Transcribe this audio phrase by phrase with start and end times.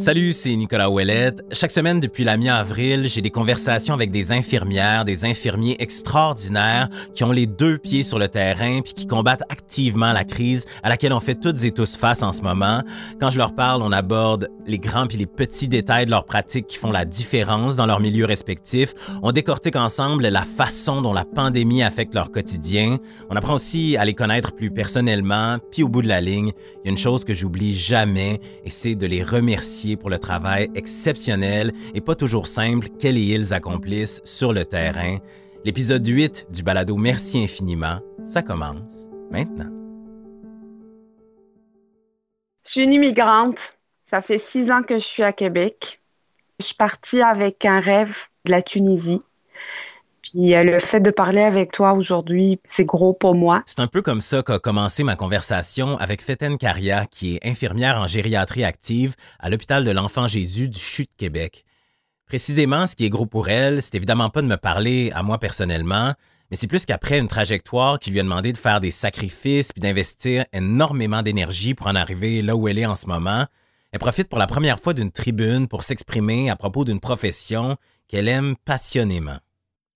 [0.00, 1.44] Salut, c'est Nicolas Ouellette.
[1.52, 7.22] Chaque semaine depuis la mi-avril, j'ai des conversations avec des infirmières, des infirmiers extraordinaires qui
[7.22, 11.12] ont les deux pieds sur le terrain puis qui combattent activement la crise à laquelle
[11.12, 12.82] on fait toutes et tous face en ce moment.
[13.20, 16.66] Quand je leur parle, on aborde les grands puis les petits détails de leurs pratiques
[16.66, 18.94] qui font la différence dans leur milieu respectif.
[19.22, 22.96] On décortique ensemble la façon dont la pandémie affecte leur quotidien.
[23.28, 25.58] On apprend aussi à les connaître plus personnellement.
[25.70, 28.70] Puis au bout de la ligne, il y a une chose que j'oublie jamais et
[28.70, 33.52] c'est de les remercier pour le travail exceptionnel et pas toujours simple qu'elles et ils
[33.52, 35.18] accomplissent sur le terrain.
[35.64, 39.70] L'épisode 8 du balado Merci infiniment, ça commence maintenant.
[42.64, 43.76] Je suis une immigrante.
[44.04, 46.00] Ça fait six ans que je suis à Québec.
[46.58, 49.20] Je suis partie avec un rêve de la Tunisie.
[50.22, 53.62] Puis le fait de parler avec toi aujourd'hui, c'est gros pour moi.
[53.66, 57.98] C'est un peu comme ça qu'a commencé ma conversation avec Féten Caria, qui est infirmière
[57.98, 61.64] en gériatrie active à l'hôpital de l'Enfant Jésus du CHU de Québec.
[62.26, 65.38] Précisément, ce qui est gros pour elle, c'est évidemment pas de me parler à moi
[65.38, 66.14] personnellement,
[66.50, 69.80] mais c'est plus qu'après une trajectoire qui lui a demandé de faire des sacrifices puis
[69.80, 73.46] d'investir énormément d'énergie pour en arriver là où elle est en ce moment.
[73.92, 77.76] Elle profite pour la première fois d'une tribune pour s'exprimer à propos d'une profession
[78.06, 79.38] qu'elle aime passionnément.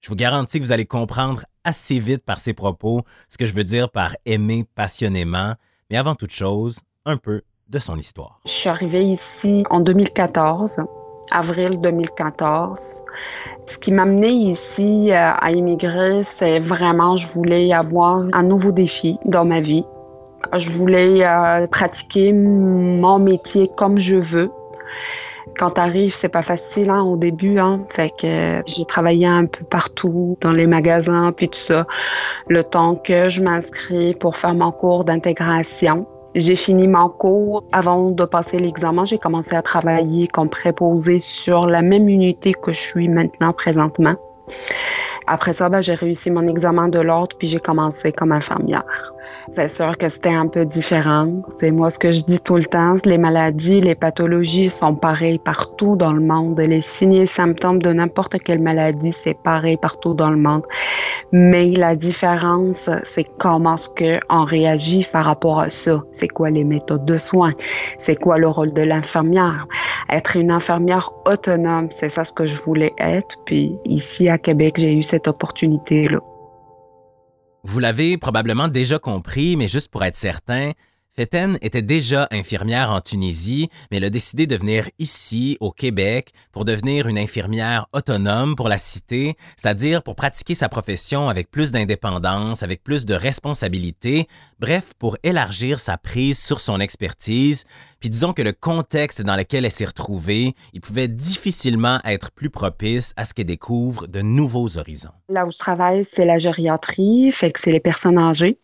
[0.05, 3.55] Je vous garantis que vous allez comprendre assez vite par ses propos ce que je
[3.55, 5.55] veux dire par aimer passionnément,
[5.89, 8.39] mais avant toute chose, un peu de son histoire.
[8.45, 10.85] Je suis arrivée ici en 2014
[11.33, 13.07] avril 2014.
[13.65, 18.73] Ce qui m'a amené ici euh, à immigrer, c'est vraiment, je voulais avoir un nouveau
[18.73, 19.87] défi dans ma vie.
[20.55, 24.51] Je voulais euh, pratiquer mon métier comme je veux.
[25.59, 27.59] Quand t'arrives, c'est pas facile hein, au début.
[27.59, 27.85] Hein.
[27.89, 31.87] Fait que j'ai travaillé un peu partout, dans les magasins, puis tout ça,
[32.49, 36.07] le temps que je m'inscris pour faire mon cours d'intégration.
[36.35, 37.63] J'ai fini mon cours.
[37.71, 42.73] Avant de passer l'examen, j'ai commencé à travailler comme préposé sur la même unité que
[42.73, 44.17] je suis maintenant présentement.
[45.27, 49.15] Après ça, ben, j'ai réussi mon examen de l'ordre, puis j'ai commencé comme infirmière.
[49.51, 51.29] C'est sûr que c'était un peu différent.
[51.57, 55.39] C'est moi ce que je dis tout le temps, les maladies, les pathologies sont pareilles
[55.39, 56.61] partout dans le monde.
[56.61, 60.65] Les signes et symptômes de n'importe quelle maladie, c'est pareil partout dans le monde.
[61.33, 66.03] Mais la différence, c'est comment ce que on réagit par rapport à ça.
[66.13, 67.51] C'est quoi les méthodes de soins?
[67.99, 69.67] C'est quoi le rôle de l'infirmière?
[70.11, 73.39] Être une infirmière autonome, c'est ça ce que je voulais être.
[73.45, 76.21] Puis ici à Québec, j'ai eu cette opportunité-là.
[77.63, 80.73] Vous l'avez probablement déjà compris, mais juste pour être certain,
[81.17, 86.33] Féten était déjà infirmière en Tunisie, mais elle a décidé de venir ici, au Québec,
[86.51, 91.71] pour devenir une infirmière autonome pour la cité, c'est-à-dire pour pratiquer sa profession avec plus
[91.71, 94.27] d'indépendance, avec plus de responsabilité,
[94.59, 97.65] bref, pour élargir sa prise sur son expertise.
[98.01, 102.51] Puis disons que le contexte dans lequel elle s'est retrouvée, il pouvait difficilement être plus
[102.51, 105.15] propice à ce qu'elle découvre de nouveaux horizons.
[105.29, 108.59] Là où je travaille, c'est la gériatrie, fait que c'est les personnes âgées.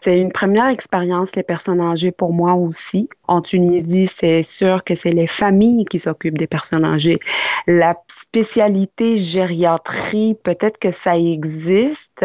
[0.00, 3.08] C'est une première expérience, les personnes âgées, pour moi aussi.
[3.26, 7.18] En Tunisie, c'est sûr que c'est les familles qui s'occupent des personnes âgées.
[7.66, 12.24] La spécialité gériatrie, peut-être que ça existe,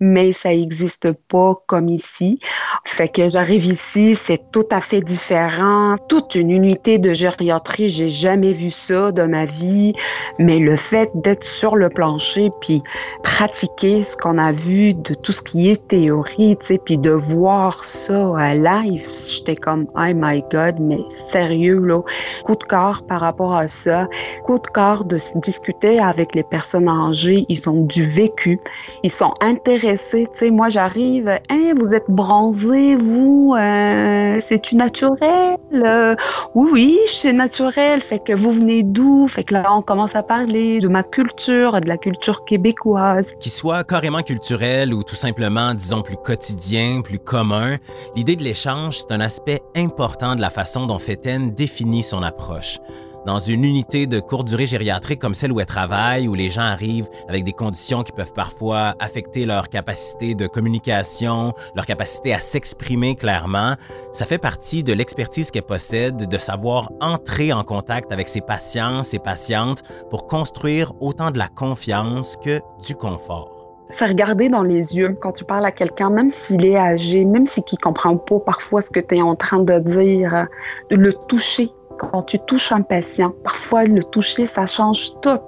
[0.00, 2.40] mais ça n'existe pas comme ici.
[2.84, 5.96] Fait que j'arrive ici, c'est tout à fait différent.
[6.08, 9.92] Toute une unité de gériatrie, j'ai jamais vu ça de ma vie.
[10.38, 12.82] Mais le fait d'être sur le plancher puis
[13.22, 18.38] pratiquer ce qu'on a vu de tout ce qui est théorie, puis de voir ça
[18.38, 22.02] à live, j'étais comme, oh my God, mais sérieux, là,
[22.44, 24.08] coup de cœur par rapport à ça,
[24.44, 28.60] coup de cœur de discuter avec les personnes âgées, ils ont du vécu,
[29.02, 34.09] ils sont intéressés, tu sais, moi j'arrive, hein, vous êtes bronzé, vous, euh,
[34.40, 35.56] c'est-tu naturel?
[35.72, 36.14] Euh,
[36.54, 39.28] oui, oui, c'est naturel, fait que vous venez d'où?
[39.28, 43.34] Fait que là, on commence à parler de ma culture, de la culture québécoise.
[43.40, 47.78] Qu'il soit carrément culturel ou tout simplement, disons, plus quotidien, plus commun,
[48.16, 52.78] l'idée de l'échange, c'est un aspect important de la façon dont Féten définit son approche.
[53.26, 56.62] Dans une unité de courte durée gériatrique comme celle où elle travaille, où les gens
[56.62, 62.38] arrivent avec des conditions qui peuvent parfois affecter leur capacité de communication, leur capacité à
[62.38, 63.76] s'exprimer clairement,
[64.12, 69.02] ça fait partie de l'expertise qu'elle possède de savoir entrer en contact avec ses patients,
[69.02, 73.60] ses patientes pour construire autant de la confiance que du confort
[73.92, 77.44] c'est regarder dans les yeux quand tu parles à quelqu'un, même s'il est âgé, même
[77.44, 80.46] s'il ne comprend pas parfois ce que tu es en train de dire,
[80.90, 81.72] le toucher.
[82.00, 85.38] Quand tu touches un patient, parfois le toucher, ça change tout.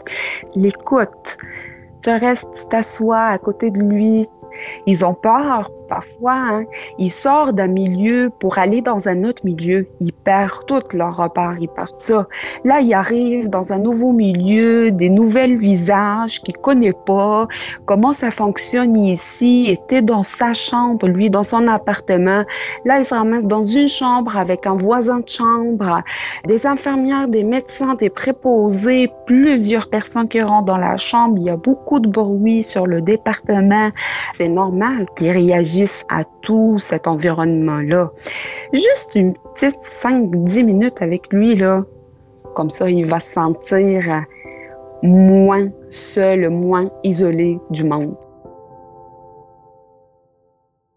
[0.55, 1.39] L'écoute.
[2.03, 4.29] Tu restes, tu t'assois à côté de lui.
[4.87, 6.65] Ils ont peur parfois, hein,
[6.99, 9.87] il sort d'un milieu pour aller dans un autre milieu.
[10.01, 12.27] Il perd tout leur repère, il perd ça.
[12.65, 17.49] Là, il arrive dans un nouveau milieu, des nouvelles visages qu'il connaît pas,
[17.87, 19.65] comment ça fonctionne ici?
[19.65, 22.45] Il était dans sa chambre, lui, dans son appartement.
[22.85, 26.03] Là, il se ramasse dans une chambre avec un voisin de chambre,
[26.47, 31.35] des infirmières, des médecins, des préposés, plusieurs personnes qui rentrent dans la chambre.
[31.39, 33.91] Il y a beaucoup de bruit sur le département.
[34.33, 35.33] C'est normal qu'il
[36.09, 38.11] à tout cet environnement-là.
[38.73, 41.85] Juste une petite 5-10 minutes avec lui, là.
[42.55, 44.25] Comme ça, il va se sentir
[45.03, 48.17] moins seul, moins isolé du monde.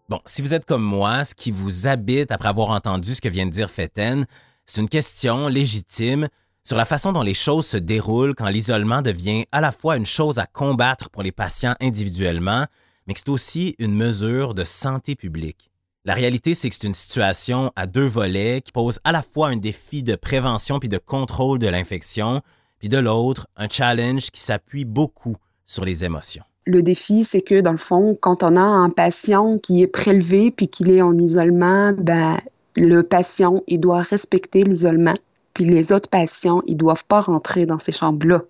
[0.08, 3.28] Bon, si vous êtes comme moi, ce qui vous habite après avoir entendu ce que
[3.28, 4.24] vient de dire Féten,
[4.64, 6.28] c'est une question légitime
[6.62, 10.06] sur la façon dont les choses se déroulent quand l'isolement devient à la fois une
[10.06, 12.66] chose à combattre pour les patients individuellement,
[13.06, 15.70] mais c'est aussi une mesure de santé publique.
[16.04, 19.48] La réalité, c'est que c'est une situation à deux volets qui pose à la fois
[19.48, 22.42] un défi de prévention puis de contrôle de l'infection,
[22.78, 26.44] puis de l'autre, un challenge qui s'appuie beaucoup sur les émotions.
[26.64, 30.50] Le défi, c'est que dans le fond, quand on a un patient qui est prélevé
[30.50, 32.38] puis qu'il est en isolement, ben,
[32.76, 35.14] le patient, il doit respecter l'isolement,
[35.54, 38.42] puis les autres patients, ils doivent pas rentrer dans ces chambres-là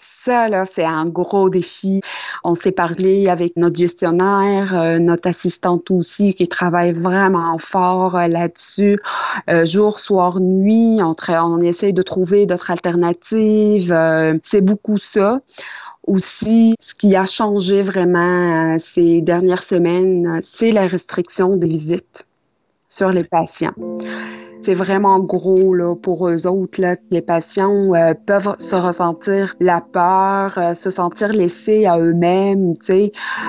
[0.00, 2.00] ça, là, c'est un gros défi.
[2.44, 8.28] On s'est parlé avec notre gestionnaire, euh, notre assistante aussi, qui travaille vraiment fort euh,
[8.28, 8.98] là-dessus,
[9.50, 11.00] euh, jour, soir, nuit.
[11.02, 13.94] On, on essaie de trouver d'autres alternatives.
[14.42, 15.40] c'est beaucoup ça.
[16.06, 22.26] Aussi, ce qui a changé vraiment ces dernières semaines, c'est la restriction des visites
[22.88, 23.74] sur les patients
[24.60, 26.80] c'est vraiment gros là, pour eux autres.
[26.80, 26.96] Là.
[27.10, 32.74] Les patients euh, peuvent se ressentir la peur, euh, se sentir laissés à eux-mêmes.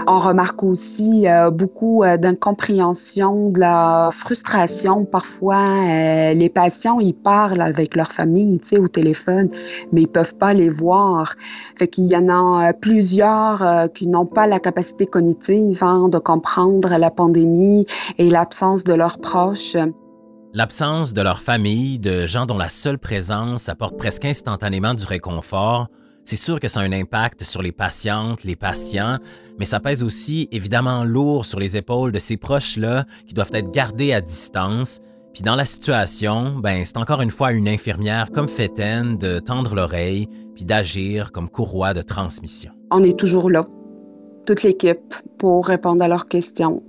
[0.07, 5.05] On remarque aussi euh, beaucoup d'incompréhension, de la frustration.
[5.05, 9.47] Parfois, les patients, ils parlent avec leur famille au téléphone,
[9.91, 11.35] mais ils peuvent pas les voir.
[11.77, 16.89] Fait qu'il y en a plusieurs qui n'ont pas la capacité cognitive hein, de comprendre
[16.97, 17.85] la pandémie
[18.17, 19.77] et l'absence de leurs proches.
[20.51, 25.89] L'absence de leur famille, de gens dont la seule présence apporte presque instantanément du réconfort,
[26.23, 29.19] c'est sûr que ça a un impact sur les patientes, les patients,
[29.59, 33.69] mais ça pèse aussi évidemment lourd sur les épaules de ces proches-là qui doivent être
[33.69, 35.01] gardés à distance.
[35.35, 39.75] Puis dans la situation, ben c'est encore une fois une infirmière comme Féten de tendre
[39.75, 42.71] l'oreille puis d'agir comme courroie de transmission.
[42.89, 43.65] On est toujours là,
[44.47, 46.81] toute l'équipe, pour répondre à leurs questions,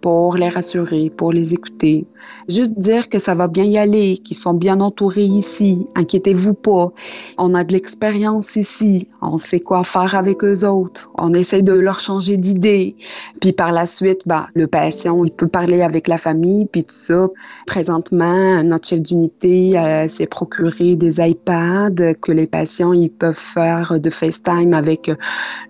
[0.00, 2.06] pour les rassurer, pour les écouter.
[2.48, 6.88] Juste dire que ça va bien y aller, qu'ils sont bien entourés ici, inquiétez-vous pas.
[7.36, 11.72] On a de l'expérience ici, on sait quoi faire avec eux autres, on essaie de
[11.72, 12.96] leur changer d'idée.
[13.40, 16.94] Puis par la suite, bah, le patient, il peut parler avec la famille, puis tout
[16.94, 17.28] ça.
[17.66, 23.98] Présentement, notre chef d'unité euh, s'est procuré des iPads que les patients ils peuvent faire
[23.98, 25.10] de FaceTime avec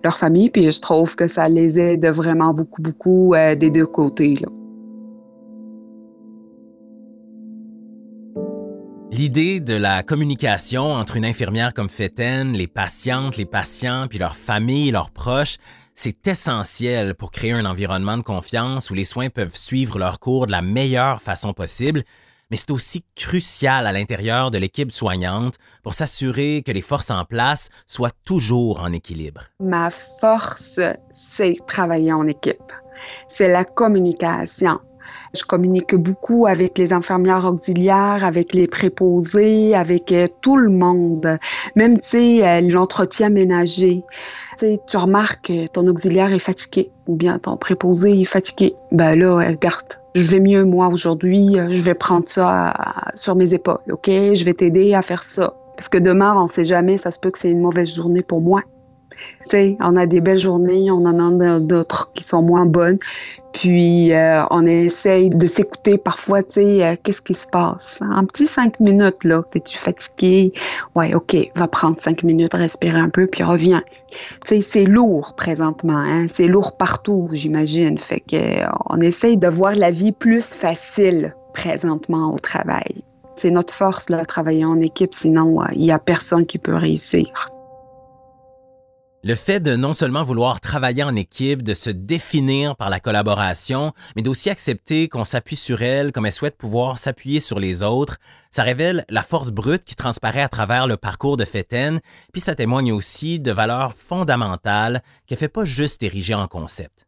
[0.03, 3.85] leur famille, puis je trouve que ça les aide vraiment beaucoup, beaucoup euh, des deux
[3.85, 4.18] côtés.
[9.11, 14.35] L'idée de la communication entre une infirmière comme Féten, les patientes, les patients, puis leurs
[14.35, 15.57] familles, leurs proches,
[15.95, 20.47] c'est essentiel pour créer un environnement de confiance où les soins peuvent suivre leur cours
[20.47, 22.03] de la meilleure façon possible,
[22.51, 27.25] mais c'est aussi crucial à l'intérieur de l'équipe soignante pour s'assurer que les forces en
[27.25, 29.43] place soient toujours en équilibre.
[29.59, 30.79] Ma force,
[31.11, 32.71] c'est travailler en équipe
[33.27, 34.79] c'est la communication.
[35.35, 41.37] Je communique beaucoup avec les infirmières auxiliaires, avec les préposés, avec euh, tout le monde.
[41.75, 44.03] Même, tu sais, euh, l'entretien ménager.
[44.57, 48.75] Tu tu remarques que ton auxiliaire est fatigué ou bien ton préposé est fatigué.
[48.91, 52.73] Ben là, regarde, je vais mieux moi aujourd'hui, je vais prendre ça
[53.15, 54.07] sur mes épaules, OK?
[54.07, 55.53] Je vais t'aider à faire ça.
[55.77, 58.41] Parce que demain, on sait jamais, ça se peut que c'est une mauvaise journée pour
[58.41, 58.63] moi
[59.81, 62.97] on a des belles journées, on en a d'autres qui sont moins bonnes.
[63.53, 67.99] Puis euh, on essaye de s'écouter parfois, tu euh, qu'est-ce qui se passe?
[68.01, 70.53] Un petit cinq minutes, là, es-tu fatigué?
[70.95, 73.81] Ouais, OK, va prendre cinq minutes, respirer un peu, puis reviens.
[74.09, 76.27] Tu sais, c'est lourd présentement, hein?
[76.27, 77.97] c'est lourd partout, j'imagine.
[77.97, 83.03] Fait que on essaye de voir la vie plus facile présentement au travail.
[83.35, 87.49] C'est notre force, là, travailler en équipe, sinon il n'y a personne qui peut réussir.
[89.21, 93.91] Le fait de non seulement vouloir travailler en équipe, de se définir par la collaboration,
[94.15, 98.17] mais d'aussi accepter qu'on s'appuie sur elle comme elle souhaite pouvoir s'appuyer sur les autres,
[98.49, 101.99] ça révèle la force brute qui transparaît à travers le parcours de Féten,
[102.31, 107.05] puis ça témoigne aussi de valeurs fondamentales qu'elle fait pas juste ériger en concept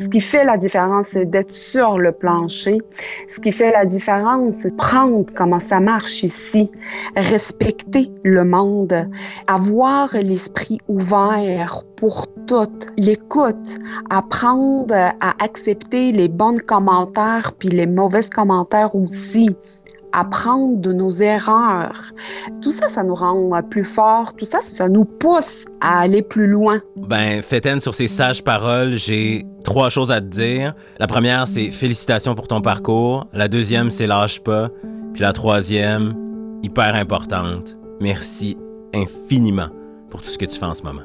[0.00, 2.78] Ce qui fait la différence, c'est d'être sur le plancher.
[3.28, 6.70] Ce qui fait la différence, c'est prendre comment ça marche ici,
[7.16, 9.10] respecter le monde,
[9.46, 13.78] avoir l'esprit ouvert pour tout, l'écoute,
[14.08, 19.50] apprendre à accepter les bons commentaires puis les mauvais commentaires aussi
[20.12, 22.12] apprendre de nos erreurs.
[22.62, 24.34] Tout ça, ça nous rend plus forts.
[24.34, 26.80] Tout ça, ça nous pousse à aller plus loin.
[26.96, 30.74] Ben, Féten, sur ces sages paroles, j'ai trois choses à te dire.
[30.98, 33.26] La première, c'est félicitations pour ton parcours.
[33.32, 34.70] La deuxième, c'est lâche pas.
[35.12, 36.14] Puis la troisième,
[36.62, 38.56] hyper importante, merci
[38.94, 39.68] infiniment
[40.10, 41.02] pour tout ce que tu fais en ce moment.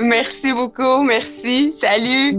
[0.00, 1.72] Merci beaucoup, merci.
[1.72, 2.38] Salut.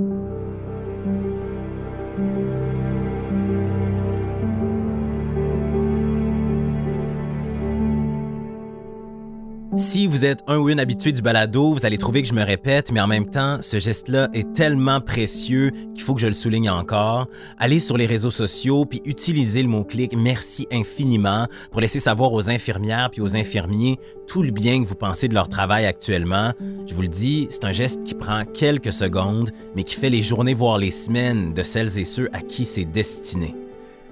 [9.80, 12.44] Si vous êtes un ou une habitué du balado, vous allez trouver que je me
[12.44, 16.34] répète, mais en même temps, ce geste-là est tellement précieux qu'il faut que je le
[16.34, 17.28] souligne encore.
[17.58, 22.50] Allez sur les réseaux sociaux puis utilisez le mot-clic merci infiniment pour laisser savoir aux
[22.50, 26.52] infirmières puis aux infirmiers tout le bien que vous pensez de leur travail actuellement.
[26.86, 30.22] Je vous le dis, c'est un geste qui prend quelques secondes, mais qui fait les
[30.22, 33.56] journées voire les semaines de celles et ceux à qui c'est destiné.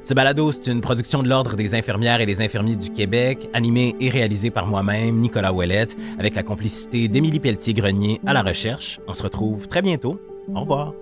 [0.08, 3.94] Ce balado, c'est une production de l'Ordre des infirmières et des infirmiers du Québec, animée
[4.00, 9.02] et réalisée par moi-même, Nicolas Ouellette, avec la complicité d'Émilie Pelletier-Grenier à la recherche.
[9.06, 10.18] On se retrouve très bientôt.
[10.56, 10.94] Au revoir.